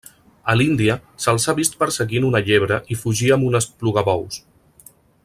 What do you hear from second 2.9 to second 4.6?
i fugir amb un esplugabous.